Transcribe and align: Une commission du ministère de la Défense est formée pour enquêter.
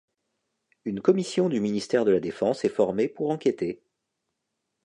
Une 0.83 0.99
commission 0.99 1.47
du 1.47 1.59
ministère 1.59 2.05
de 2.05 2.11
la 2.11 2.19
Défense 2.19 2.65
est 2.65 2.69
formée 2.75 3.07
pour 3.07 3.29
enquêter. 3.29 3.83